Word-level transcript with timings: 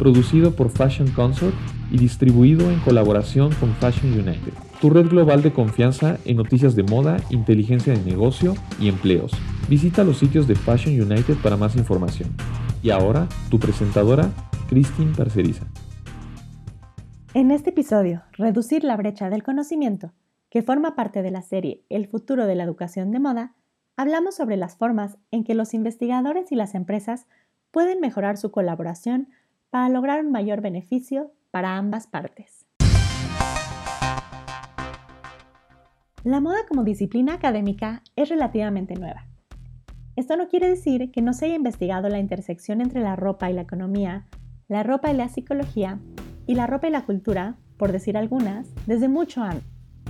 producido 0.00 0.56
por 0.56 0.70
Fashion 0.70 1.10
Consort 1.10 1.54
y 1.90 1.98
distribuido 1.98 2.70
en 2.70 2.80
colaboración 2.80 3.52
con 3.60 3.74
Fashion 3.74 4.10
United, 4.14 4.54
tu 4.80 4.88
red 4.88 5.06
global 5.06 5.42
de 5.42 5.52
confianza 5.52 6.16
en 6.24 6.38
noticias 6.38 6.74
de 6.74 6.82
moda, 6.84 7.18
inteligencia 7.28 7.92
de 7.92 8.02
negocio 8.02 8.54
y 8.80 8.88
empleos. 8.88 9.30
Visita 9.68 10.02
los 10.02 10.16
sitios 10.16 10.48
de 10.48 10.54
Fashion 10.54 10.98
United 10.98 11.36
para 11.42 11.58
más 11.58 11.76
información. 11.76 12.30
Y 12.82 12.88
ahora, 12.88 13.28
tu 13.50 13.58
presentadora, 13.58 14.30
Christine 14.70 15.12
Parceriza. 15.14 15.66
En 17.34 17.50
este 17.50 17.68
episodio, 17.68 18.22
Reducir 18.32 18.84
la 18.84 18.96
brecha 18.96 19.28
del 19.28 19.42
conocimiento, 19.42 20.14
que 20.48 20.62
forma 20.62 20.96
parte 20.96 21.20
de 21.20 21.30
la 21.30 21.42
serie 21.42 21.84
El 21.90 22.06
futuro 22.06 22.46
de 22.46 22.54
la 22.54 22.64
educación 22.64 23.10
de 23.10 23.20
moda, 23.20 23.54
hablamos 23.98 24.34
sobre 24.34 24.56
las 24.56 24.76
formas 24.76 25.18
en 25.30 25.44
que 25.44 25.54
los 25.54 25.74
investigadores 25.74 26.50
y 26.52 26.54
las 26.54 26.74
empresas 26.74 27.26
pueden 27.70 28.00
mejorar 28.00 28.38
su 28.38 28.50
colaboración 28.50 29.28
para 29.70 29.88
lograr 29.88 30.24
un 30.24 30.32
mayor 30.32 30.60
beneficio 30.60 31.32
para 31.50 31.76
ambas 31.76 32.06
partes. 32.06 32.66
La 36.22 36.40
moda 36.40 36.58
como 36.68 36.84
disciplina 36.84 37.34
académica 37.34 38.02
es 38.14 38.28
relativamente 38.28 38.94
nueva. 38.94 39.26
Esto 40.16 40.36
no 40.36 40.48
quiere 40.48 40.68
decir 40.68 41.10
que 41.12 41.22
no 41.22 41.32
se 41.32 41.46
haya 41.46 41.54
investigado 41.54 42.08
la 42.08 42.18
intersección 42.18 42.82
entre 42.82 43.00
la 43.00 43.16
ropa 43.16 43.50
y 43.50 43.54
la 43.54 43.62
economía, 43.62 44.26
la 44.68 44.82
ropa 44.82 45.10
y 45.10 45.16
la 45.16 45.28
psicología 45.28 45.98
y 46.46 46.56
la 46.56 46.66
ropa 46.66 46.88
y 46.88 46.90
la 46.90 47.06
cultura, 47.06 47.56
por 47.78 47.92
decir 47.92 48.18
algunas, 48.18 48.68
desde 48.86 49.08
mucho 49.08 49.42
antes, 49.42 49.64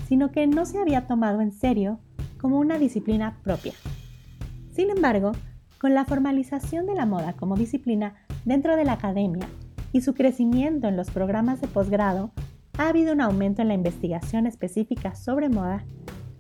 sino 0.08 0.32
que 0.32 0.46
no 0.48 0.64
se 0.64 0.78
había 0.78 1.06
tomado 1.06 1.40
en 1.42 1.52
serio 1.52 2.00
como 2.40 2.58
una 2.58 2.78
disciplina 2.78 3.38
propia. 3.44 3.74
Sin 4.72 4.90
embargo, 4.90 5.32
con 5.78 5.94
la 5.94 6.04
formalización 6.04 6.86
de 6.86 6.94
la 6.94 7.06
moda 7.06 7.34
como 7.34 7.56
disciplina 7.56 8.16
dentro 8.44 8.76
de 8.76 8.84
la 8.84 8.92
academia 8.92 9.46
y 9.92 10.02
su 10.02 10.14
crecimiento 10.14 10.88
en 10.88 10.96
los 10.96 11.10
programas 11.10 11.60
de 11.60 11.68
posgrado, 11.68 12.32
ha 12.78 12.88
habido 12.88 13.12
un 13.12 13.20
aumento 13.20 13.62
en 13.62 13.68
la 13.68 13.74
investigación 13.74 14.46
específica 14.46 15.14
sobre 15.14 15.48
moda, 15.48 15.84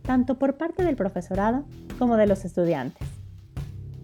tanto 0.02 0.38
por 0.38 0.56
parte 0.56 0.84
del 0.84 0.96
profesorado 0.96 1.66
como 1.98 2.16
de 2.16 2.26
los 2.26 2.44
estudiantes. 2.44 3.06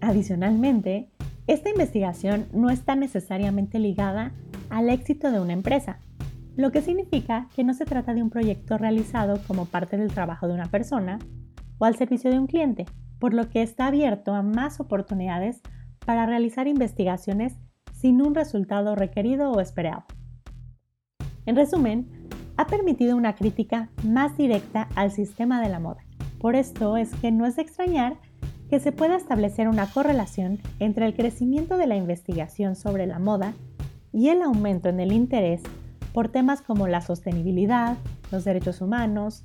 Adicionalmente, 0.01 1.09
esta 1.47 1.69
investigación 1.69 2.47
no 2.53 2.69
está 2.69 2.95
necesariamente 2.95 3.79
ligada 3.79 4.33
al 4.69 4.89
éxito 4.89 5.31
de 5.31 5.39
una 5.39 5.53
empresa, 5.53 5.99
lo 6.55 6.71
que 6.71 6.81
significa 6.81 7.47
que 7.55 7.63
no 7.63 7.73
se 7.73 7.85
trata 7.85 8.13
de 8.13 8.21
un 8.21 8.29
proyecto 8.29 8.77
realizado 8.77 9.39
como 9.47 9.65
parte 9.65 9.95
del 9.95 10.11
trabajo 10.13 10.47
de 10.47 10.55
una 10.55 10.65
persona 10.65 11.19
o 11.77 11.85
al 11.85 11.95
servicio 11.95 12.31
de 12.31 12.39
un 12.39 12.47
cliente, 12.47 12.85
por 13.19 13.33
lo 13.33 13.49
que 13.49 13.61
está 13.61 13.87
abierto 13.87 14.33
a 14.33 14.41
más 14.41 14.79
oportunidades 14.79 15.61
para 16.05 16.25
realizar 16.25 16.67
investigaciones 16.67 17.57
sin 17.99 18.21
un 18.21 18.35
resultado 18.35 18.95
requerido 18.95 19.51
o 19.51 19.59
esperado. 19.59 20.05
En 21.45 21.55
resumen, 21.55 22.07
ha 22.57 22.67
permitido 22.67 23.15
una 23.15 23.35
crítica 23.35 23.89
más 24.03 24.37
directa 24.37 24.87
al 24.95 25.11
sistema 25.11 25.61
de 25.61 25.69
la 25.69 25.79
moda. 25.79 26.03
Por 26.39 26.55
esto 26.55 26.97
es 26.97 27.13
que 27.15 27.31
no 27.31 27.45
es 27.45 27.55
de 27.55 27.63
extrañar 27.63 28.17
que 28.69 28.79
se 28.79 28.91
pueda 28.91 29.15
establecer 29.15 29.67
una 29.67 29.87
correlación 29.87 30.59
entre 30.79 31.05
el 31.05 31.15
crecimiento 31.15 31.77
de 31.77 31.87
la 31.87 31.95
investigación 31.95 32.75
sobre 32.75 33.07
la 33.07 33.19
moda 33.19 33.53
y 34.11 34.29
el 34.29 34.41
aumento 34.41 34.89
en 34.89 34.99
el 34.99 35.11
interés 35.11 35.61
por 36.13 36.29
temas 36.29 36.61
como 36.61 36.87
la 36.87 37.01
sostenibilidad, 37.01 37.97
los 38.31 38.43
derechos 38.43 38.81
humanos 38.81 39.43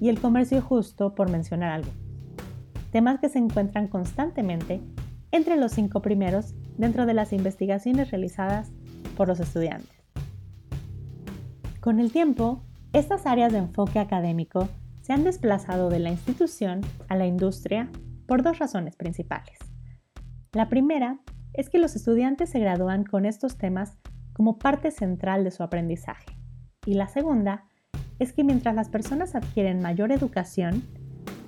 y 0.00 0.08
el 0.08 0.20
comercio 0.20 0.60
justo, 0.60 1.14
por 1.14 1.30
mencionar 1.30 1.70
algo. 1.70 1.90
Temas 2.90 3.20
que 3.20 3.28
se 3.28 3.38
encuentran 3.38 3.88
constantemente 3.88 4.80
entre 5.30 5.56
los 5.56 5.72
cinco 5.72 6.00
primeros 6.00 6.54
dentro 6.76 7.06
de 7.06 7.14
las 7.14 7.32
investigaciones 7.32 8.10
realizadas 8.10 8.72
por 9.16 9.28
los 9.28 9.40
estudiantes. 9.40 9.90
Con 11.80 12.00
el 12.00 12.12
tiempo, 12.12 12.62
estas 12.92 13.26
áreas 13.26 13.52
de 13.52 13.58
enfoque 13.58 13.98
académico 13.98 14.68
se 15.02 15.12
han 15.12 15.24
desplazado 15.24 15.90
de 15.90 15.98
la 15.98 16.10
institución 16.10 16.80
a 17.08 17.16
la 17.16 17.26
industria 17.26 17.90
por 18.26 18.42
dos 18.42 18.58
razones 18.58 18.96
principales. 18.96 19.58
La 20.52 20.68
primera 20.68 21.18
es 21.52 21.68
que 21.68 21.78
los 21.78 21.94
estudiantes 21.94 22.50
se 22.50 22.58
gradúan 22.58 23.04
con 23.04 23.26
estos 23.26 23.58
temas 23.58 23.98
como 24.32 24.58
parte 24.58 24.90
central 24.90 25.44
de 25.44 25.50
su 25.50 25.62
aprendizaje. 25.62 26.38
Y 26.86 26.94
la 26.94 27.08
segunda 27.08 27.64
es 28.18 28.32
que 28.32 28.44
mientras 28.44 28.74
las 28.74 28.88
personas 28.88 29.34
adquieren 29.34 29.80
mayor 29.80 30.12
educación, 30.12 30.84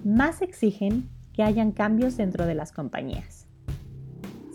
más 0.04 0.42
exigen 0.42 1.08
que 1.32 1.42
hayan 1.42 1.72
cambios 1.72 2.16
dentro 2.16 2.46
de 2.46 2.54
las 2.54 2.72
compañías. 2.72 3.45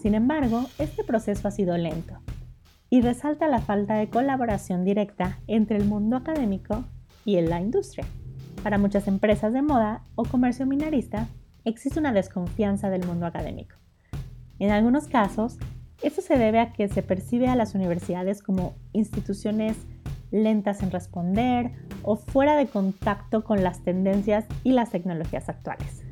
Sin 0.02 0.16
embargo, 0.16 0.66
este 0.80 1.04
proceso 1.04 1.48
ha 1.48 1.52
sido 1.52 1.78
lento 1.78 2.16
y 2.90 3.02
resalta 3.02 3.48
la 3.48 3.62
falta 3.62 3.94
de 3.94 4.10
colaboración 4.10 4.84
directa 4.84 5.38
entre 5.46 5.78
el 5.78 5.86
mundo 5.86 6.18
académico 6.18 6.86
y 7.24 7.40
la 7.42 7.62
industria. 7.62 8.06
Para 8.64 8.80
muchas 8.80 9.08
empresas 9.08 9.54
de 9.54 9.62
moda 9.62 10.04
o 10.16 10.24
comercio 10.24 10.66
minorista, 10.66 11.28
existe 11.66 12.00
una 12.00 12.14
desconfianza 12.14 12.90
del 12.90 13.06
mundo 13.06 13.28
académico. 13.28 13.76
En 14.58 14.72
algunos 14.72 15.08
casos, 15.08 15.60
esto 16.02 16.22
se 16.22 16.36
debe 16.36 16.60
a 16.60 16.74
que 16.74 16.88
se 16.88 17.04
percibe 17.04 17.48
a 17.48 17.56
las 17.56 17.76
universidades 17.76 18.42
como 18.42 18.74
instituciones 18.94 19.78
lentas 20.32 20.82
en 20.82 20.90
responder 20.90 21.74
o 22.02 22.16
fuera 22.16 22.56
de 22.56 22.66
contacto 22.66 23.44
con 23.44 23.64
las 23.64 23.84
tendencias 23.84 24.46
y 24.64 24.72
las 24.72 24.90
tecnologías 24.90 25.48
actuales. 25.48 26.04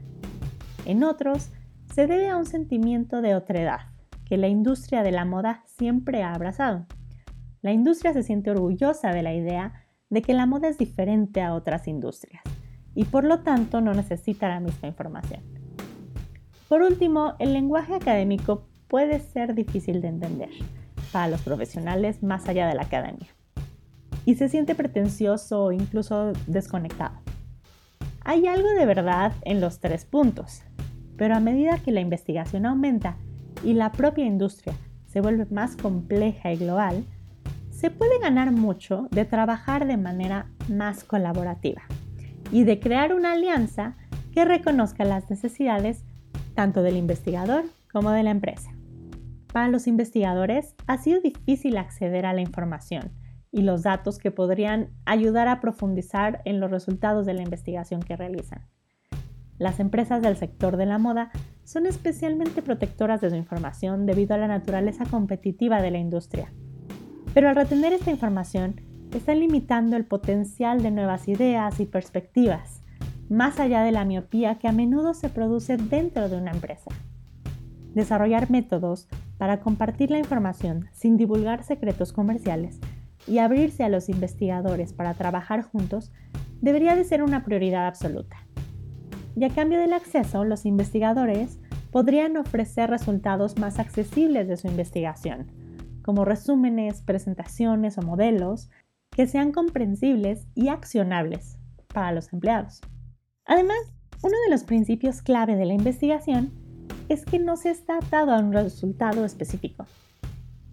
En 0.86 1.04
otros, 1.04 1.50
se 2.00 2.08
debe 2.08 2.30
a 2.30 2.38
un 2.38 2.46
sentimiento 2.46 3.22
de 3.22 3.36
otredad 3.36 3.80
que 4.24 4.38
la 4.38 4.48
industria 4.48 5.04
de 5.04 5.12
la 5.12 5.26
moda 5.26 5.64
siempre 5.66 6.24
ha 6.24 6.34
abrazado. 6.34 6.86
La 7.62 7.74
industria 7.74 8.14
se 8.14 8.24
siente 8.24 8.50
orgullosa 8.50 9.12
de 9.12 9.22
la 9.22 9.34
idea 9.34 9.74
de 10.10 10.22
que 10.22 10.34
la 10.34 10.46
moda 10.46 10.70
es 10.70 10.78
diferente 10.78 11.42
a 11.42 11.54
otras 11.54 11.90
industrias 11.90 12.42
y 12.96 13.04
por 13.04 13.26
lo 13.26 13.42
tanto 13.42 13.82
no 13.82 13.94
necesita 13.94 14.48
la 14.48 14.62
misma 14.62 14.88
información. 14.88 15.42
Por 16.70 16.84
último, 16.84 17.34
el 17.38 17.52
lenguaje 17.52 17.96
académico 17.96 18.70
puede 18.88 19.20
ser 19.20 19.54
difícil 19.54 20.00
de 20.00 20.08
entender 20.08 20.52
para 21.12 21.28
los 21.28 21.42
profesionales 21.42 22.24
más 22.24 22.48
allá 22.48 22.70
de 22.70 22.76
la 22.76 22.84
academia 22.84 23.28
y 24.24 24.36
se 24.36 24.48
siente 24.48 24.74
pretencioso 24.74 25.66
o 25.66 25.72
incluso 25.74 26.32
desconectado. 26.48 27.20
Hay 28.24 28.48
algo 28.48 28.70
de 28.70 28.86
verdad 28.86 29.34
en 29.42 29.60
los 29.60 29.82
tres 29.82 30.06
puntos, 30.06 30.64
pero 31.20 31.36
a 31.36 31.42
medida 31.42 31.78
que 31.78 31.92
la 31.92 32.00
investigación 32.00 32.66
aumenta 32.66 33.18
y 33.64 33.74
la 33.74 33.92
propia 33.92 34.26
industria 34.26 34.74
se 35.06 35.20
vuelve 35.20 35.46
más 35.52 35.76
compleja 35.76 36.54
y 36.54 36.58
global, 36.58 37.04
se 37.72 37.92
puede 37.92 38.20
ganar 38.20 38.54
mucho 38.54 39.10
de 39.12 39.26
trabajar 39.26 39.86
de 39.86 39.98
manera 39.98 40.50
más 40.70 41.04
colaborativa 41.04 41.82
y 42.52 42.64
de 42.64 42.80
crear 42.80 43.14
una 43.14 43.34
alianza 43.34 43.96
que 44.32 44.46
reconozca 44.46 45.04
las 45.04 45.30
necesidades 45.30 46.06
tanto 46.56 46.84
del 46.84 46.96
investigador 46.96 47.66
como 47.92 48.12
de 48.12 48.24
la 48.24 48.32
empresa. 48.32 48.72
Para 49.52 49.68
los 49.68 49.88
investigadores 49.88 50.74
ha 50.88 51.00
sido 51.00 51.20
difícil 51.20 51.78
acceder 51.78 52.26
a 52.26 52.34
la 52.34 52.42
información 52.42 53.12
y 53.52 53.64
los 53.64 53.84
datos 53.84 54.20
que 54.20 54.32
podrían 54.32 54.92
ayudar 55.06 55.50
a 55.50 55.60
profundizar 55.60 56.42
en 56.46 56.62
los 56.62 56.72
resultados 56.72 57.26
de 57.26 57.34
la 57.34 57.42
investigación 57.42 58.02
que 58.02 58.16
realizan. 58.16 58.62
Las 59.60 59.82
empresas 59.82 60.22
del 60.22 60.38
sector 60.38 60.78
de 60.78 60.86
la 60.86 60.98
moda 60.98 61.32
son 61.66 61.86
especialmente 61.86 62.62
protectoras 62.62 63.20
de 63.20 63.30
su 63.30 63.36
información 63.36 64.06
debido 64.06 64.34
a 64.34 64.38
la 64.38 64.48
naturaleza 64.48 65.06
competitiva 65.06 65.82
de 65.82 65.92
la 65.92 65.98
industria. 65.98 66.52
Pero 67.34 67.50
al 67.50 67.58
retener 67.58 67.92
esta 67.92 68.10
información, 68.10 68.82
están 69.14 69.42
limitando 69.42 69.98
el 69.98 70.06
potencial 70.06 70.82
de 70.82 70.92
nuevas 70.92 71.28
ideas 71.28 71.80
y 71.82 71.86
perspectivas, 71.86 72.82
más 73.28 73.60
allá 73.60 73.82
de 73.82 73.92
la 73.92 74.06
miopía 74.06 74.56
que 74.56 74.70
a 74.70 74.72
menudo 74.72 75.14
se 75.14 75.28
produce 75.28 75.76
dentro 75.76 76.30
de 76.30 76.38
una 76.38 76.52
empresa. 76.52 76.92
Desarrollar 77.94 78.50
métodos 78.50 79.10
para 79.38 79.60
compartir 79.60 80.10
la 80.10 80.20
información 80.20 80.88
sin 80.94 81.18
divulgar 81.18 81.64
secretos 81.64 82.14
comerciales 82.14 82.80
y 83.28 83.40
abrirse 83.40 83.84
a 83.84 83.90
los 83.90 84.08
investigadores 84.08 84.94
para 84.94 85.16
trabajar 85.16 85.64
juntos 85.64 86.14
debería 86.62 86.96
de 86.96 87.04
ser 87.04 87.24
una 87.24 87.44
prioridad 87.44 87.88
absoluta 87.88 88.38
y 89.36 89.44
a 89.44 89.50
cambio 89.50 89.80
del 89.80 89.94
acceso, 89.94 90.44
los 90.44 90.66
investigadores 90.66 91.60
podrían 91.92 92.38
ofrecer 92.38 92.90
resultados 92.90 93.58
más 93.58 93.80
accesibles 93.80 94.48
de 94.48 94.58
su 94.58 94.68
investigación, 94.68 95.52
como 96.02 96.26
resúmenes, 96.26 97.02
presentaciones 97.02 97.98
o 97.98 98.02
modelos 98.02 98.70
que 99.12 99.28
sean 99.28 99.52
comprensibles 99.52 100.48
y 100.56 100.70
accionables 100.70 101.58
para 101.94 102.12
los 102.12 102.32
empleados. 102.32 102.82
Además, 103.46 103.78
uno 104.22 104.36
de 104.46 104.52
los 104.52 104.64
principios 104.64 105.22
clave 105.22 105.56
de 105.56 105.66
la 105.66 105.74
investigación 105.74 106.52
es 107.10 107.26
que 107.26 107.40
no 107.40 107.58
se 107.58 107.72
está 107.72 107.98
atado 107.98 108.32
a 108.32 108.40
un 108.40 108.54
resultado 108.54 109.26
específico. 109.26 109.88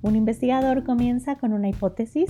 Un 0.03 0.17
investigador 0.17 0.85
comienza 0.85 1.37
con 1.37 1.53
una 1.53 1.69
hipótesis 1.69 2.29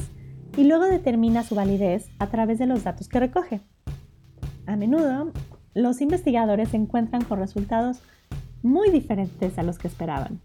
y 0.57 0.65
luego 0.65 0.85
determina 0.85 1.43
su 1.43 1.55
validez 1.55 2.09
a 2.19 2.29
través 2.29 2.59
de 2.59 2.67
los 2.67 2.85
datos 2.85 3.09
que 3.09 3.21
recoge. 3.21 3.61
A 4.67 4.77
menudo, 4.77 5.33
los 5.77 6.01
investigadores 6.01 6.71
se 6.71 6.79
encuentran 6.79 7.23
con 7.23 7.39
resultados 7.39 8.01
muy 8.63 8.91
diferentes 8.91 9.59
a 9.59 9.63
los 9.63 9.79
que 9.79 9.89
esperaban, 9.89 10.41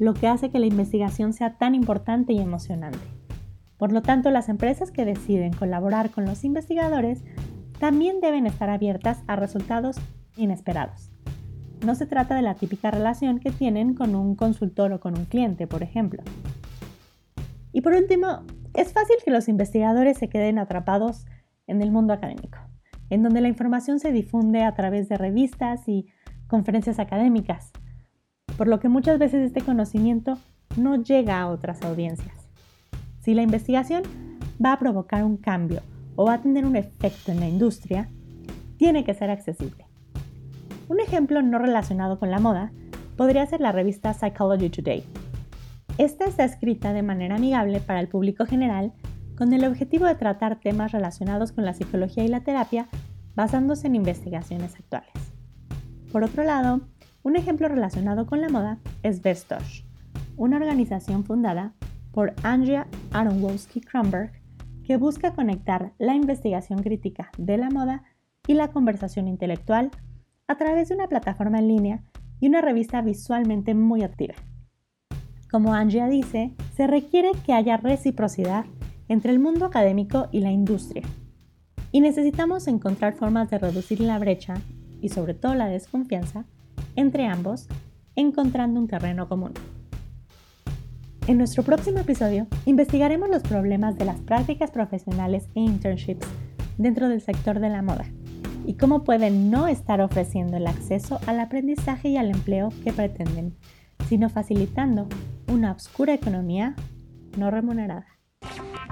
lo 0.00 0.12
que 0.12 0.26
hace 0.26 0.50
que 0.50 0.58
la 0.58 0.66
investigación 0.66 1.32
sea 1.32 1.56
tan 1.56 1.76
importante 1.76 2.32
y 2.32 2.40
emocionante. 2.40 2.98
Por 3.78 3.92
lo 3.92 4.02
tanto, 4.02 4.32
las 4.32 4.48
empresas 4.48 4.90
que 4.90 5.04
deciden 5.04 5.52
colaborar 5.52 6.10
con 6.10 6.24
los 6.24 6.42
investigadores 6.42 7.22
también 7.78 8.20
deben 8.20 8.44
estar 8.44 8.70
abiertas 8.70 9.22
a 9.28 9.36
resultados 9.36 10.00
inesperados. 10.36 11.12
No 11.86 11.94
se 11.94 12.06
trata 12.06 12.34
de 12.34 12.42
la 12.42 12.56
típica 12.56 12.90
relación 12.90 13.38
que 13.38 13.52
tienen 13.52 13.94
con 13.94 14.16
un 14.16 14.34
consultor 14.34 14.92
o 14.92 14.98
con 14.98 15.16
un 15.16 15.26
cliente, 15.26 15.68
por 15.68 15.84
ejemplo. 15.84 16.24
Y 17.72 17.82
por 17.82 17.92
último, 17.92 18.42
es 18.74 18.92
fácil 18.92 19.16
que 19.24 19.30
los 19.30 19.48
investigadores 19.48 20.18
se 20.18 20.28
queden 20.28 20.58
atrapados 20.58 21.24
en 21.68 21.82
el 21.82 21.92
mundo 21.92 22.12
académico, 22.12 22.58
en 23.12 23.22
donde 23.22 23.42
la 23.42 23.48
información 23.48 24.00
se 24.00 24.10
difunde 24.10 24.64
a 24.64 24.74
través 24.74 25.06
de 25.10 25.18
revistas 25.18 25.86
y 25.86 26.06
conferencias 26.46 26.98
académicas, 26.98 27.70
por 28.56 28.68
lo 28.68 28.80
que 28.80 28.88
muchas 28.88 29.18
veces 29.18 29.44
este 29.44 29.60
conocimiento 29.60 30.38
no 30.78 30.96
llega 30.96 31.38
a 31.38 31.48
otras 31.48 31.82
audiencias. 31.82 32.48
Si 33.20 33.34
la 33.34 33.42
investigación 33.42 34.02
va 34.64 34.72
a 34.72 34.78
provocar 34.78 35.24
un 35.24 35.36
cambio 35.36 35.82
o 36.16 36.24
va 36.24 36.34
a 36.34 36.40
tener 36.40 36.64
un 36.64 36.74
efecto 36.74 37.32
en 37.32 37.40
la 37.40 37.48
industria, 37.48 38.08
tiene 38.78 39.04
que 39.04 39.12
ser 39.12 39.28
accesible. 39.28 39.84
Un 40.88 40.98
ejemplo 40.98 41.42
no 41.42 41.58
relacionado 41.58 42.18
con 42.18 42.30
la 42.30 42.40
moda 42.40 42.72
podría 43.18 43.44
ser 43.44 43.60
la 43.60 43.72
revista 43.72 44.14
Psychology 44.14 44.70
Today. 44.70 45.04
Esta 45.98 46.24
está 46.24 46.44
escrita 46.44 46.94
de 46.94 47.02
manera 47.02 47.36
amigable 47.36 47.80
para 47.80 48.00
el 48.00 48.08
público 48.08 48.46
general 48.46 48.94
con 49.36 49.52
el 49.52 49.64
objetivo 49.64 50.06
de 50.06 50.14
tratar 50.14 50.60
temas 50.60 50.92
relacionados 50.92 51.52
con 51.52 51.64
la 51.64 51.74
psicología 51.74 52.24
y 52.24 52.28
la 52.28 52.44
terapia 52.44 52.88
basándose 53.34 53.86
en 53.86 53.96
investigaciones 53.96 54.74
actuales. 54.74 55.12
Por 56.12 56.24
otro 56.24 56.44
lado, 56.44 56.82
un 57.22 57.36
ejemplo 57.36 57.68
relacionado 57.68 58.26
con 58.26 58.40
la 58.40 58.48
moda 58.48 58.78
es 59.02 59.22
Vestosh, 59.22 59.84
una 60.36 60.56
organización 60.56 61.24
fundada 61.24 61.72
por 62.12 62.34
Andrea 62.42 62.86
Aronowski 63.12 63.80
Kronberg 63.80 64.32
que 64.84 64.96
busca 64.96 65.32
conectar 65.32 65.92
la 65.98 66.14
investigación 66.14 66.82
crítica 66.82 67.30
de 67.38 67.56
la 67.56 67.70
moda 67.70 68.02
y 68.46 68.54
la 68.54 68.68
conversación 68.68 69.28
intelectual 69.28 69.90
a 70.48 70.56
través 70.56 70.88
de 70.88 70.96
una 70.96 71.06
plataforma 71.06 71.60
en 71.60 71.68
línea 71.68 72.02
y 72.40 72.48
una 72.48 72.60
revista 72.60 73.00
visualmente 73.00 73.74
muy 73.74 74.02
activa. 74.02 74.34
Como 75.50 75.74
Andrea 75.74 76.08
dice, 76.08 76.54
se 76.76 76.86
requiere 76.86 77.30
que 77.46 77.52
haya 77.52 77.76
reciprocidad 77.76 78.64
entre 79.08 79.32
el 79.32 79.38
mundo 79.38 79.66
académico 79.66 80.28
y 80.32 80.40
la 80.40 80.50
industria. 80.50 81.02
Y 81.90 82.00
necesitamos 82.00 82.66
encontrar 82.68 83.14
formas 83.14 83.50
de 83.50 83.58
reducir 83.58 84.00
la 84.00 84.18
brecha 84.18 84.54
y 85.00 85.10
sobre 85.10 85.34
todo 85.34 85.54
la 85.54 85.66
desconfianza 85.66 86.44
entre 86.96 87.26
ambos, 87.26 87.68
encontrando 88.16 88.80
un 88.80 88.88
terreno 88.88 89.28
común. 89.28 89.52
En 91.26 91.38
nuestro 91.38 91.62
próximo 91.62 91.98
episodio 91.98 92.46
investigaremos 92.66 93.28
los 93.28 93.42
problemas 93.42 93.96
de 93.96 94.04
las 94.04 94.20
prácticas 94.20 94.70
profesionales 94.70 95.48
e 95.54 95.60
internships 95.60 96.26
dentro 96.78 97.08
del 97.08 97.20
sector 97.20 97.60
de 97.60 97.68
la 97.68 97.82
moda 97.82 98.06
y 98.66 98.74
cómo 98.74 99.04
pueden 99.04 99.50
no 99.50 99.68
estar 99.68 100.00
ofreciendo 100.00 100.56
el 100.56 100.66
acceso 100.66 101.20
al 101.26 101.40
aprendizaje 101.40 102.08
y 102.08 102.16
al 102.16 102.30
empleo 102.30 102.70
que 102.84 102.92
pretenden, 102.92 103.54
sino 104.08 104.28
facilitando 104.30 105.08
una 105.48 105.72
oscura 105.72 106.14
economía 106.14 106.74
no 107.36 107.50
remunerada. 107.50 108.06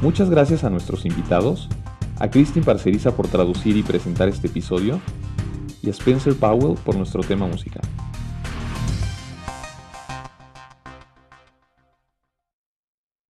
Muchas 0.00 0.30
gracias 0.30 0.64
a 0.64 0.70
nuestros 0.70 1.04
invitados 1.04 1.68
a 2.18 2.30
Christine 2.30 2.64
Parceriza 2.64 3.14
por 3.14 3.28
traducir 3.28 3.76
y 3.76 3.82
presentar 3.82 4.28
este 4.28 4.46
episodio 4.46 4.98
y 5.82 5.88
a 5.88 5.90
Spencer 5.90 6.34
Powell 6.34 6.78
por 6.84 6.96
nuestro 6.96 7.22
tema 7.22 7.46
musical. 7.46 7.82